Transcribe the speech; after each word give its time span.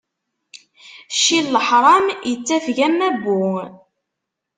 Cci 1.15 1.37
n 1.43 1.47
leḥṛam, 1.55 2.05
ittafeg 2.31 2.77
am 2.87 2.95
wabbu. 3.03 3.51